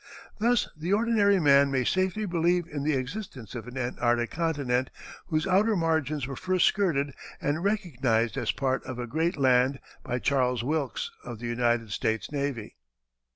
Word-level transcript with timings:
Thus 0.39 0.67
the 0.75 0.91
ordinary 0.93 1.39
man 1.39 1.69
may 1.69 1.83
safely 1.83 2.25
believe 2.25 2.65
in 2.67 2.81
the 2.81 2.95
existence 2.95 3.53
of 3.53 3.67
an 3.67 3.77
Antarctic 3.77 4.31
continent 4.31 4.89
whose 5.27 5.45
outer 5.45 5.75
margins 5.75 6.25
were 6.25 6.35
first 6.35 6.65
skirted 6.65 7.13
and 7.39 7.63
recognized 7.63 8.35
as 8.35 8.51
part 8.51 8.83
of 8.85 8.97
a 8.97 9.05
great 9.05 9.37
land 9.37 9.79
by 10.03 10.17
Charles 10.17 10.63
Wilkes, 10.63 11.11
of 11.23 11.37
the 11.37 11.45
United 11.45 11.91
States 11.91 12.31
Navy. 12.31 12.77